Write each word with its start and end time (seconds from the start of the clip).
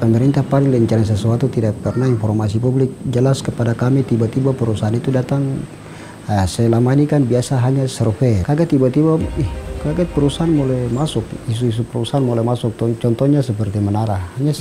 pemerintah 0.00 0.40
paling 0.40 0.72
rencana 0.72 1.04
sesuatu 1.04 1.52
tidak 1.52 1.76
pernah 1.84 2.08
informasi 2.08 2.56
publik 2.56 2.96
jelas 3.12 3.44
kepada 3.44 3.76
kami 3.76 4.02
tiba-tiba 4.02 4.56
perusahaan 4.56 4.96
itu 4.96 5.12
datang 5.12 5.60
Nah, 6.30 6.46
selama 6.46 6.94
ini 6.94 7.10
kan 7.10 7.26
biasa 7.26 7.58
hanya 7.58 7.90
survei. 7.90 8.46
Kaget 8.46 8.78
tiba-tiba, 8.78 9.18
ih, 9.34 9.50
kaget 9.82 10.06
perusahaan 10.14 10.46
mulai 10.46 10.86
masuk, 10.86 11.26
isu-isu 11.50 11.82
perusahaan 11.82 12.22
mulai 12.22 12.46
masuk. 12.46 12.70
Contohnya 12.78 13.42
seperti 13.42 13.82
menara. 13.82 14.30
Hanya 14.38 14.54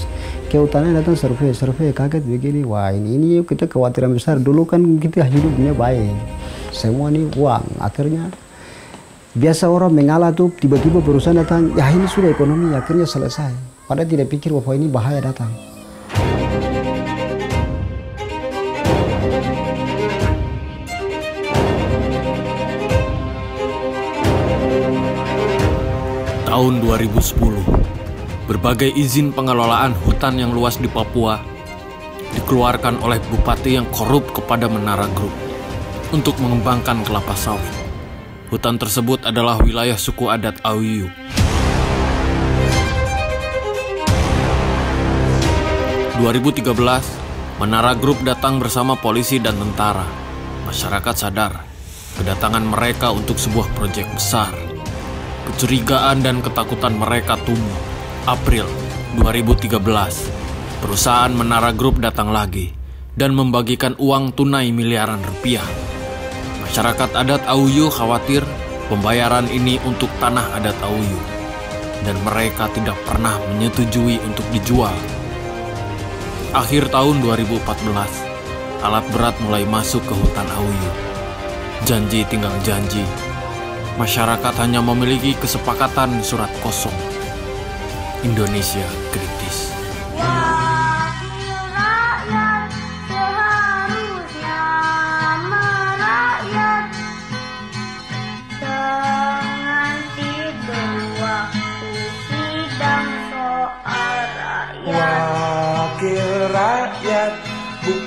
kehutanan 0.50 0.98
datang 0.98 1.14
survei, 1.14 1.54
survei 1.54 1.94
kaget 1.94 2.26
begini. 2.26 2.66
Wah 2.66 2.90
ini, 2.90 3.22
ini 3.22 3.28
kita 3.46 3.70
kekhawatiran 3.70 4.18
besar. 4.18 4.42
Dulu 4.42 4.66
kan 4.66 4.82
kita 4.98 5.22
hidupnya 5.30 5.78
baik. 5.78 6.10
Semua 6.74 7.14
ini 7.14 7.30
uang. 7.38 7.78
Akhirnya 7.78 8.34
biasa 9.38 9.70
orang 9.70 9.94
mengalah 9.94 10.34
tuh 10.34 10.50
tiba-tiba 10.58 11.06
perusahaan 11.06 11.38
datang. 11.38 11.70
Ya 11.78 11.86
ini 11.94 12.10
sudah 12.10 12.34
ekonomi 12.34 12.74
akhirnya 12.74 13.06
selesai. 13.06 13.79
Padahal 13.90 14.06
tidak 14.06 14.30
pikir 14.30 14.54
bahwa 14.54 14.78
ini 14.78 14.86
bahaya 14.86 15.18
datang. 15.18 15.50
tahun 26.60 26.84
2010, 26.84 27.64
berbagai 28.44 28.92
izin 28.92 29.32
pengelolaan 29.32 29.96
hutan 30.04 30.36
yang 30.36 30.52
luas 30.52 30.76
di 30.76 30.92
Papua 30.92 31.40
dikeluarkan 32.36 33.00
oleh 33.00 33.16
bupati 33.32 33.80
yang 33.80 33.88
korup 33.96 34.28
kepada 34.36 34.68
Menara 34.68 35.08
Group 35.16 35.32
untuk 36.12 36.36
mengembangkan 36.44 37.08
kelapa 37.08 37.32
sawit. 37.40 37.72
Hutan 38.52 38.76
tersebut 38.76 39.24
adalah 39.24 39.56
wilayah 39.64 39.96
suku 39.96 40.28
adat 40.28 40.60
Awiyu. 40.60 41.08
...2013, 46.20 47.64
Menara 47.64 47.96
Group 47.96 48.28
datang 48.28 48.60
bersama 48.60 49.00
polisi 49.00 49.40
dan 49.40 49.56
tentara. 49.56 50.04
Masyarakat 50.68 51.16
sadar, 51.16 51.64
kedatangan 52.20 52.68
mereka 52.68 53.16
untuk 53.16 53.40
sebuah 53.40 53.72
proyek 53.72 54.04
besar 54.12 54.52
Kecurigaan 55.50 56.22
dan 56.22 56.46
ketakutan 56.46 56.94
mereka 56.94 57.34
tumbuh. 57.42 57.82
April 58.30 58.70
2013, 59.18 59.82
perusahaan 60.78 61.34
Menara 61.34 61.74
Group 61.74 61.98
datang 61.98 62.30
lagi 62.30 62.70
dan 63.18 63.34
membagikan 63.34 63.98
uang 63.98 64.38
tunai 64.38 64.70
miliaran 64.70 65.18
rupiah. 65.26 65.66
Masyarakat 66.62 67.18
adat 67.18 67.42
Auyu 67.50 67.90
khawatir 67.90 68.46
pembayaran 68.94 69.50
ini 69.50 69.82
untuk 69.90 70.14
tanah 70.22 70.62
adat 70.62 70.78
Auyu 70.86 71.20
dan 72.06 72.16
mereka 72.22 72.70
tidak 72.78 72.96
pernah 73.10 73.42
menyetujui 73.50 74.22
untuk 74.22 74.46
dijual. 74.54 74.94
Akhir 76.50 76.90
tahun 76.90 77.22
2014, 77.22 77.62
alat 78.82 79.06
berat 79.14 79.38
mulai 79.46 79.70
masuk 79.70 80.02
ke 80.02 80.18
hutan 80.18 80.50
Auyu. 80.58 80.92
Janji 81.86 82.26
tinggal 82.26 82.50
janji, 82.66 83.06
masyarakat 84.02 84.58
hanya 84.58 84.82
memiliki 84.82 85.38
kesepakatan 85.38 86.26
surat 86.26 86.50
kosong. 86.66 86.98
Indonesia 88.26 88.90
kritis. 89.14 89.39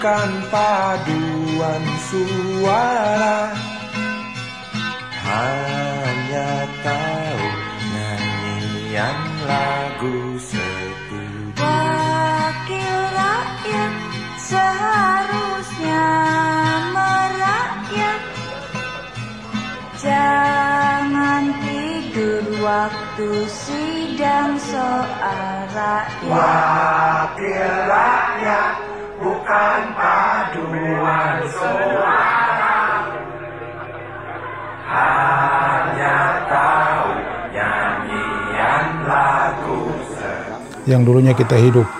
Bukan 0.03 0.35
paduan 0.51 1.85
suara. 2.11 3.55
Hanya 5.23 6.67
tahu 6.83 7.47
nyanyian 7.87 9.19
lagu 9.47 10.19
setuju. 10.43 11.55
Wakil 11.55 12.99
rakyat 13.15 13.95
seharusnya 14.43 16.07
merakyat. 16.91 18.23
Jangan 20.03 21.45
tidur 21.63 22.43
waktu 22.59 23.31
sidang 23.47 24.59
soal 24.67 25.47
rakyat. 25.71 26.27
Wakil 26.27 27.71
rakyat 27.87 28.92
bukan 29.43 29.83
paduan 29.99 31.39
suara 31.51 32.15
yang 40.87 41.03
dulunya 41.03 41.35
kita 41.35 41.59
hidup 41.59 41.91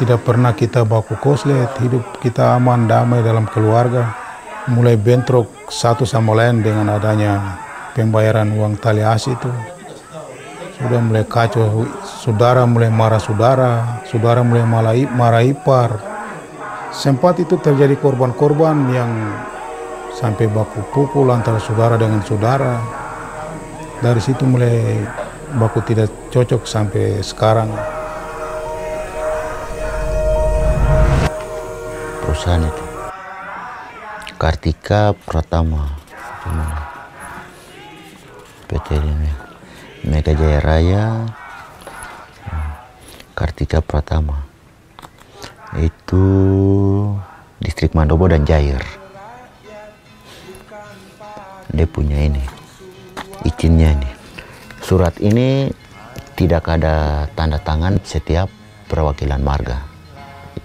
tidak 0.00 0.24
pernah 0.24 0.56
kita 0.56 0.88
baku 0.88 1.20
koslet 1.20 1.68
hidup 1.84 2.00
kita 2.24 2.56
aman 2.56 2.88
damai 2.88 3.20
dalam 3.20 3.44
keluarga. 3.44 4.16
Mulai 4.62 4.94
bentrok 4.94 5.50
satu 5.66 6.06
sama 6.06 6.38
lain 6.38 6.62
dengan 6.62 6.86
adanya 6.94 7.58
pembayaran 7.98 8.54
uang 8.54 8.78
tali 8.78 9.02
asi 9.02 9.34
itu. 9.34 9.50
Sudah 10.78 11.02
mulai 11.02 11.26
kacau 11.26 11.86
saudara 12.22 12.62
mulai 12.62 12.90
marah 12.90 13.18
saudara 13.18 14.02
saudara 14.06 14.46
mulai 14.46 14.62
marah 15.10 15.42
ipar 15.42 16.11
sempat 16.92 17.40
itu 17.40 17.56
terjadi 17.56 17.96
korban-korban 17.96 18.76
yang 18.92 19.10
sampai 20.12 20.46
baku 20.46 20.84
pukul 20.92 21.32
antara 21.32 21.56
saudara 21.56 21.96
dengan 21.96 22.20
saudara. 22.20 22.78
Dari 23.98 24.20
situ 24.20 24.44
mulai 24.44 25.00
baku 25.56 25.80
tidak 25.88 26.12
cocok 26.28 26.62
sampai 26.68 27.24
sekarang. 27.24 27.72
Perusahaan 32.20 32.62
itu. 32.62 32.84
Kartika 34.36 35.16
Pratama. 35.16 36.02
PT 38.72 38.96
ini 38.96 39.28
Mega 40.08 40.32
Jaya 40.32 40.60
Raya 40.64 41.06
Kartika 43.36 43.84
Pratama 43.84 44.51
itu 45.80 46.26
distrik 47.62 47.96
Mandobo 47.96 48.28
dan 48.28 48.44
Jair 48.44 48.82
dia 51.72 51.86
punya 51.88 52.18
ini 52.28 52.44
izinnya 53.46 53.96
ini 53.96 54.12
Surat 54.82 55.14
ini 55.22 55.70
tidak 56.34 56.66
ada 56.66 57.30
tanda 57.38 57.62
tangan 57.62 58.02
setiap 58.02 58.50
perwakilan 58.90 59.38
marga. 59.38 59.78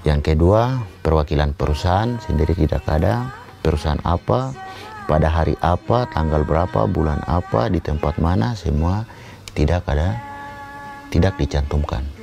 Yang 0.01 0.33
kedua, 0.33 0.81
perwakilan 1.05 1.53
perusahaan 1.53 2.17
sendiri 2.17 2.57
tidak 2.57 2.81
ada. 2.89 3.29
Perusahaan 3.61 4.01
apa, 4.01 4.57
pada 5.05 5.29
hari 5.29 5.53
apa, 5.61 6.09
tanggal 6.09 6.41
berapa, 6.41 6.89
bulan 6.89 7.21
apa, 7.29 7.69
di 7.69 7.77
tempat 7.77 8.17
mana, 8.17 8.57
semua 8.57 9.05
tidak 9.53 9.85
ada, 9.85 10.17
tidak 11.13 11.37
dicantumkan 11.37 12.16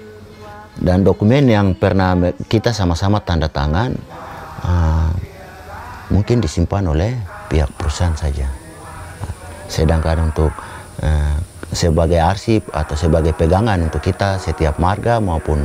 dan 0.79 1.07
dokumen 1.07 1.47
yang 1.47 1.79
pernah 1.79 2.19
kita 2.51 2.75
sama-sama 2.75 3.23
tanda 3.23 3.47
tangan 3.47 3.95
uh, 4.67 5.11
mungkin 6.11 6.43
disimpan 6.43 6.91
oleh 6.91 7.15
pihak 7.47 7.71
perusahaan 7.79 8.17
saja. 8.19 8.51
Sedangkan 9.71 10.31
untuk 10.31 10.51
uh, 11.03 11.37
sebagai 11.71 12.19
arsip 12.19 12.71
atau 12.75 12.95
sebagai 12.99 13.35
pegangan 13.35 13.79
untuk 13.87 14.03
kita 14.03 14.39
setiap 14.43 14.79
marga 14.83 15.23
maupun 15.23 15.63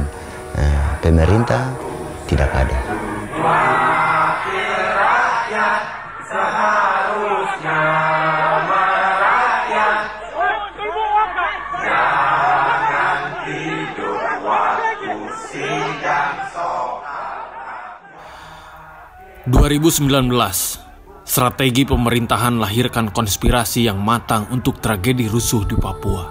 uh, 0.58 0.90
pemerintah 1.02 1.74
tidak 2.30 2.50
ada. 2.54 2.78
2019 19.50 20.30
Strategi 21.30 21.86
pemerintahan 21.86 22.58
lahirkan 22.58 23.14
konspirasi 23.14 23.86
yang 23.86 24.02
matang 24.02 24.50
untuk 24.50 24.82
tragedi 24.82 25.30
rusuh 25.30 25.62
di 25.62 25.78
Papua. 25.78 26.26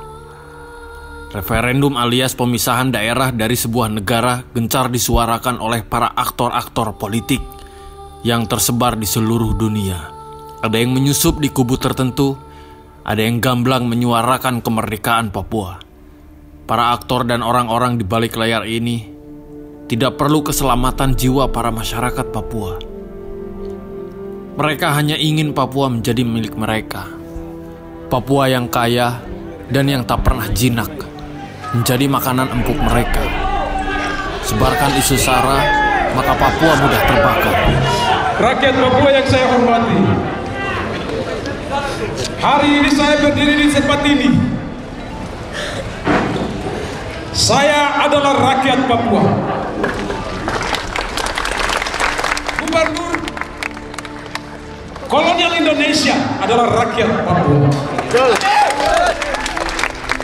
Referendum 1.30 1.94
alias 1.94 2.34
pemisahan 2.34 2.90
daerah 2.90 3.30
dari 3.30 3.54
sebuah 3.54 3.94
negara 3.94 4.42
gencar 4.54 4.90
disuarakan 4.90 5.62
oleh 5.62 5.86
para 5.86 6.10
aktor-aktor 6.14 6.98
politik 6.98 7.38
yang 8.26 8.50
tersebar 8.50 8.98
di 8.98 9.06
seluruh 9.06 9.54
dunia. 9.54 9.98
Ada 10.66 10.82
yang 10.82 10.94
menyusup 10.94 11.38
di 11.38 11.50
kubu 11.54 11.78
tertentu, 11.78 12.34
ada 13.06 13.22
yang 13.22 13.38
gamblang 13.38 13.86
menyuarakan 13.86 14.66
kemerdekaan 14.66 15.30
Papua. 15.30 15.78
Para 16.66 16.90
aktor 16.90 17.22
dan 17.22 17.46
orang-orang 17.46 17.98
di 17.98 18.04
balik 18.06 18.34
layar 18.34 18.66
ini 18.66 19.17
tidak 19.88 20.20
perlu 20.20 20.44
keselamatan 20.44 21.16
jiwa 21.16 21.48
para 21.48 21.72
masyarakat 21.72 22.28
Papua. 22.28 22.76
Mereka 24.60 24.92
hanya 24.92 25.16
ingin 25.16 25.56
Papua 25.56 25.88
menjadi 25.88 26.28
milik 26.28 26.52
mereka. 26.60 27.08
Papua 28.12 28.52
yang 28.52 28.68
kaya 28.68 29.16
dan 29.72 29.88
yang 29.88 30.04
tak 30.04 30.28
pernah 30.28 30.44
jinak 30.52 30.92
menjadi 31.72 32.04
makanan 32.04 32.52
empuk 32.52 32.76
mereka. 32.76 33.24
Sebarkan 34.44 34.92
isu 35.00 35.16
SARA, 35.16 35.64
maka 36.12 36.36
Papua 36.36 36.72
mudah 36.84 37.02
terbakar. 37.08 37.56
Rakyat 38.44 38.74
Papua 38.76 39.08
yang 39.08 39.26
saya 39.32 39.46
hormati, 39.56 39.98
hari 42.44 42.68
ini 42.84 42.90
saya 42.92 43.24
berdiri 43.24 43.54
di 43.56 43.66
tempat 43.72 44.00
ini. 44.04 44.57
Saya 47.48 48.04
adalah 48.04 48.36
rakyat 48.36 48.84
Papua. 48.84 49.24
Gubernur 52.60 53.16
kolonial 55.08 55.56
Indonesia 55.56 56.12
adalah 56.44 56.84
rakyat 56.84 57.08
Papua. 57.24 57.72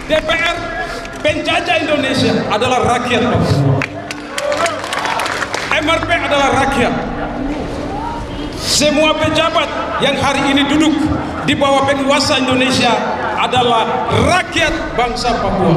DPR 0.04 0.56
penjajah 1.24 1.76
Indonesia 1.88 2.44
adalah 2.52 2.92
rakyat 2.92 3.22
Papua. 3.24 3.72
MRP 5.80 6.10
adalah 6.28 6.48
rakyat. 6.60 6.92
Semua 8.60 9.16
pejabat 9.16 9.68
yang 10.04 10.20
hari 10.20 10.52
ini 10.52 10.68
duduk 10.68 10.92
di 11.48 11.56
bawah 11.56 11.88
penguasa 11.88 12.36
Indonesia 12.36 13.13
adalah 13.44 14.08
rakyat 14.08 14.96
bangsa 14.96 15.36
Papua. 15.36 15.76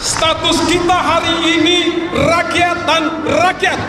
Status 0.00 0.64
kita 0.64 0.96
hari 0.96 1.34
ini 1.60 1.78
rakyat 2.16 2.78
dan 2.88 3.02
rakyat. 3.28 3.80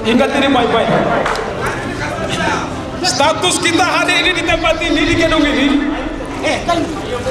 Ingat 0.00 0.30
ini 0.40 0.48
baik-baik. 0.48 0.90
Status 3.04 3.56
kita 3.60 3.84
hari 3.84 4.24
ini 4.24 4.30
di 4.40 4.42
tempat 4.44 4.76
ini 4.80 5.02
di 5.04 5.14
gedung 5.18 5.44
ini 5.44 5.68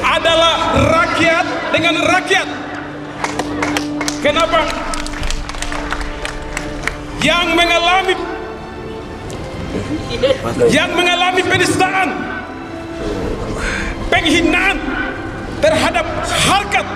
adalah 0.06 0.78
rakyat 0.78 1.46
dengan 1.74 1.94
rakyat. 2.06 2.48
Kenapa? 4.22 4.60
Yang 7.20 7.46
mengalami 7.52 8.14
yang 10.70 10.90
mengalami 10.94 11.42
penistaan, 11.44 12.08
penghinaan 14.10 14.76
terhadap 15.60 16.06
harkat 16.26 16.86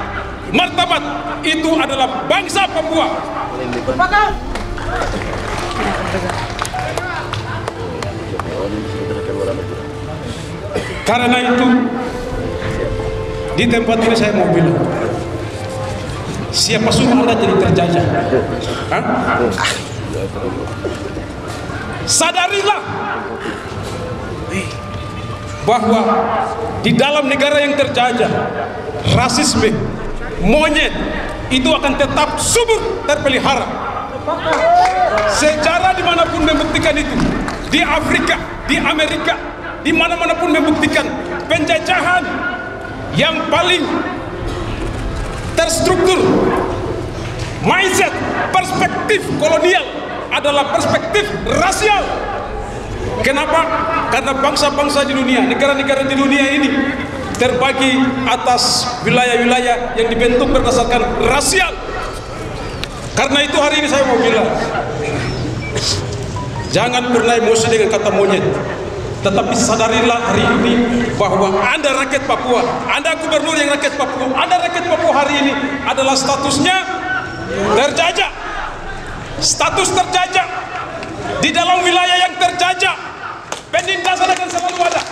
martabat 0.55 1.03
itu 1.45 1.71
adalah 1.77 2.27
bangsa 2.31 2.65
Papua. 2.71 3.09
Karena 11.05 11.37
itu 11.37 11.69
di 13.55 13.65
tempat 13.71 13.99
ini 14.03 14.17
saya 14.19 14.33
mau 14.35 14.51
bilang 14.51 14.75
siapa 16.51 16.91
suruh 16.91 17.23
anda 17.23 17.35
jadi 17.39 17.55
terjajah 17.55 18.05
Hah? 18.91 19.03
Sadarilah 22.05 22.81
bahwa 25.65 26.01
di 26.85 26.93
dalam 26.93 27.25
negara 27.27 27.65
yang 27.65 27.73
terjajah 27.75 28.29
rasisme 29.17 29.73
monyet 30.45 30.93
itu 31.49 31.69
akan 31.73 31.97
tetap 31.97 32.37
subur 32.37 33.05
terpelihara. 33.09 33.65
Sejarah 35.35 35.93
di 35.97 36.05
mana 36.05 36.25
pun 36.29 36.45
membuktikan 36.45 36.97
itu 36.97 37.17
di 37.69 37.81
Afrika 37.81 38.37
di 38.65 38.77
Amerika 38.81 39.37
di 39.85 39.93
mana-mana 39.93 40.33
membuktikan 40.41 41.05
penjajahan 41.45 42.25
yang 43.15 43.37
paling 43.53 43.85
terstruktur 45.55 46.19
mindset 47.65 48.13
perspektif 48.51 49.21
kolonial 49.37 49.85
adalah 50.35 50.75
perspektif 50.75 51.31
rasial 51.47 52.03
kenapa? 53.23 53.61
karena 54.11 54.33
bangsa-bangsa 54.43 55.07
di 55.07 55.15
dunia 55.15 55.47
negara-negara 55.47 56.05
di 56.11 56.17
dunia 56.19 56.45
ini 56.51 56.71
terbagi 57.39 57.99
atas 58.27 58.87
wilayah-wilayah 59.03 59.99
yang 59.99 60.09
dibentuk 60.11 60.51
berdasarkan 60.51 61.03
rasial 61.27 61.71
karena 63.15 63.39
itu 63.47 63.57
hari 63.59 63.83
ini 63.83 63.89
saya 63.91 64.03
mau 64.07 64.19
bilang 64.19 64.47
jangan 66.75 67.15
pernah 67.15 67.35
emosi 67.39 67.67
dengan 67.71 67.89
kata 67.95 68.11
monyet 68.11 68.45
tetapi 69.25 69.57
sadarilah 69.57 70.21
hari 70.21 70.45
ini 70.61 70.73
bahwa 71.17 71.49
Anda 71.65 71.97
rakyat 71.97 72.29
Papua, 72.29 72.61
Anda 72.93 73.17
gubernur 73.17 73.57
yang 73.57 73.73
rakyat 73.73 73.97
Papua, 73.97 74.29
Anda 74.37 74.61
rakyat 74.69 74.85
Papua 74.85 75.13
hari 75.17 75.35
ini 75.41 75.53
adalah 75.89 76.13
statusnya 76.13 76.77
terjajah. 77.73 78.44
Status 79.45 79.93
terjajah 79.93 80.49
di 81.45 81.53
dalam 81.53 81.85
wilayah 81.85 82.17
yang 82.17 82.33
terjajah. 82.41 82.97
Penindasan 83.69 84.33
akan 84.33 84.49
selalu 84.49 84.79
ada. 84.89 85.03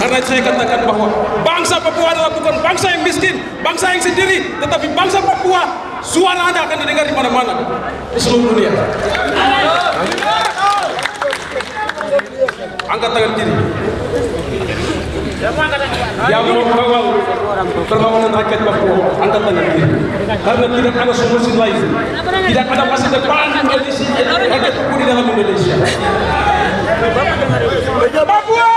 Karena 0.00 0.18
saya 0.24 0.40
katakan 0.40 0.88
bahwa 0.88 1.06
bangsa 1.44 1.76
Papua 1.76 2.16
adalah 2.16 2.32
bukan 2.32 2.64
bangsa 2.64 2.88
yang 2.96 3.04
miskin, 3.04 3.44
bangsa 3.60 3.92
yang 3.92 4.00
sendiri, 4.00 4.56
tetapi 4.64 4.96
bangsa 4.96 5.20
Papua 5.20 5.62
suara 6.00 6.48
Anda 6.48 6.64
akan 6.64 6.76
didengar 6.80 7.04
di 7.04 7.12
mana-mana 7.12 7.52
di 8.16 8.20
seluruh 8.20 8.56
dunia. 8.56 8.72
Angkat 12.88 13.10
tangan 13.12 13.32
kiri. 13.36 13.52
Yang 15.44 16.44
kawal 16.72 17.04
perlawanan 17.84 18.32
rakyat 18.32 18.60
Papua, 18.64 18.96
angkat 19.20 19.40
tangan 19.44 19.64
kiri. 19.76 19.92
Karena 20.40 20.66
tidak 20.72 20.94
ada 21.04 21.12
solusi 21.12 21.52
lain. 21.52 21.76
Tidak 22.48 22.64
ada 22.64 22.84
masa 22.88 23.06
depan 23.12 23.52
Indonesia, 23.60 24.08
rakyat 24.24 24.72
Papua 24.72 24.96
di 24.96 25.04
dalam 25.04 25.24
Indonesia. 25.28 25.74
Papua! 28.24 28.72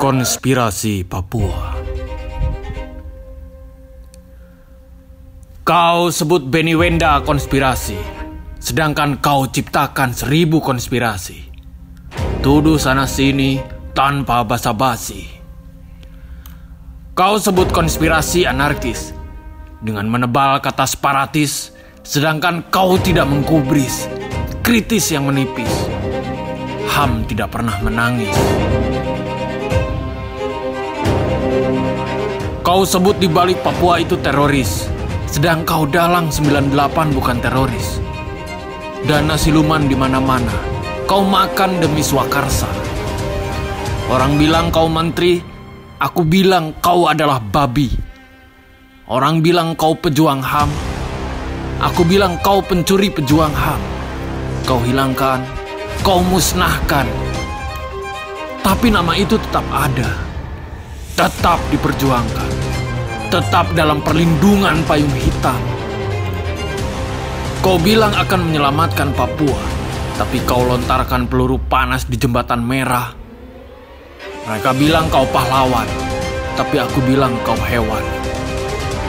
Konspirasi 0.00 1.04
Papua 1.04 1.76
Kau 5.60 6.08
sebut 6.08 6.40
Benny 6.40 6.72
Wenda 6.72 7.20
konspirasi, 7.20 7.94
sedangkan 8.60 9.18
kau 9.24 9.48
ciptakan 9.48 10.12
seribu 10.12 10.60
konspirasi. 10.60 11.48
Tuduh 12.44 12.76
sana-sini 12.76 13.56
tanpa 13.96 14.44
basa-basi. 14.44 15.24
Kau 17.16 17.36
sebut 17.40 17.72
konspirasi 17.72 18.44
anarkis, 18.44 19.12
dengan 19.80 20.08
menebal 20.08 20.60
kata 20.60 20.84
separatis, 20.84 21.72
sedangkan 22.04 22.68
kau 22.68 22.96
tidak 23.00 23.28
menggubris, 23.28 24.08
kritis 24.60 25.08
yang 25.12 25.28
menipis. 25.28 25.72
Ham 26.96 27.24
tidak 27.28 27.52
pernah 27.52 27.76
menangis. 27.80 28.36
Kau 32.60 32.84
sebut 32.84 33.16
di 33.18 33.28
balik 33.28 33.60
Papua 33.64 34.00
itu 34.00 34.20
teroris, 34.20 34.88
sedang 35.28 35.64
kau 35.64 35.88
dalang 35.88 36.28
98 36.28 37.16
bukan 37.16 37.36
teroris. 37.40 38.09
Dana 39.06 39.36
siluman 39.36 39.88
di 39.88 39.96
mana-mana, 39.96 40.52
kau 41.08 41.24
makan 41.24 41.80
demi 41.80 42.04
swakarsa. 42.04 42.68
Orang 44.12 44.36
bilang 44.36 44.68
kau 44.68 44.86
menteri, 44.90 45.40
aku 45.96 46.24
bilang 46.24 46.76
kau 46.84 47.08
adalah 47.08 47.40
babi. 47.40 47.88
Orang 49.10 49.40
bilang 49.40 49.74
kau 49.74 49.96
pejuang 49.96 50.44
HAM, 50.44 50.70
aku 51.82 52.06
bilang 52.06 52.38
kau 52.44 52.60
pencuri 52.60 53.08
pejuang 53.08 53.52
HAM. 53.52 53.80
Kau 54.68 54.78
hilangkan, 54.84 55.42
kau 56.04 56.22
musnahkan. 56.22 57.08
Tapi 58.60 58.92
nama 58.92 59.16
itu 59.16 59.40
tetap 59.40 59.64
ada, 59.72 60.14
tetap 61.16 61.58
diperjuangkan 61.72 62.60
tetap 63.30 63.70
dalam 63.78 64.02
perlindungan 64.02 64.82
payung 64.90 65.14
hitam. 65.14 65.79
Kau 67.60 67.76
bilang 67.76 68.16
akan 68.16 68.48
menyelamatkan 68.48 69.12
Papua, 69.12 69.60
tapi 70.16 70.40
kau 70.48 70.64
lontarkan 70.64 71.28
peluru 71.28 71.60
panas 71.60 72.08
di 72.08 72.16
jembatan 72.16 72.64
merah. 72.64 73.12
Mereka 74.48 74.72
bilang 74.80 75.12
kau 75.12 75.28
pahlawan, 75.28 75.84
tapi 76.56 76.80
aku 76.80 77.04
bilang 77.04 77.36
kau 77.44 77.60
hewan. 77.68 78.00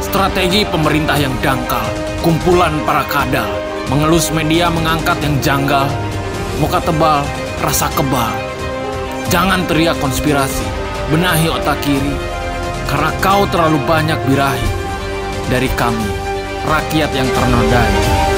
Strategi 0.03 0.67
pemerintah 0.67 1.15
yang 1.15 1.31
dangkal, 1.39 1.87
kumpulan 2.19 2.75
para 2.83 3.07
kadal, 3.07 3.47
mengelus 3.87 4.27
media 4.35 4.67
mengangkat 4.67 5.15
yang 5.23 5.35
janggal, 5.39 5.87
muka 6.59 6.83
tebal, 6.83 7.23
rasa 7.63 7.87
kebal, 7.95 8.35
Jangan 9.31 9.63
teriak 9.63 9.95
konspirasi, 10.03 10.67
benahi 11.07 11.47
otak 11.47 11.79
kiri, 11.87 12.19
karena 12.91 13.15
kau 13.23 13.47
terlalu 13.47 13.79
banyak 13.87 14.19
birahi 14.27 14.69
dari 15.47 15.71
kami, 15.79 16.11
rakyat 16.67 17.15
yang 17.15 17.31
ternodai. 17.31 18.30